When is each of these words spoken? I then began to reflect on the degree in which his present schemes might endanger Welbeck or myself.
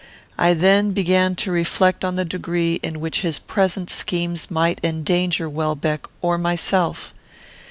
I 0.35 0.55
then 0.55 0.93
began 0.93 1.35
to 1.35 1.51
reflect 1.51 2.03
on 2.03 2.15
the 2.15 2.25
degree 2.25 2.79
in 2.81 2.99
which 2.99 3.21
his 3.21 3.37
present 3.37 3.91
schemes 3.91 4.49
might 4.49 4.79
endanger 4.83 5.47
Welbeck 5.47 6.07
or 6.23 6.39
myself. 6.39 7.13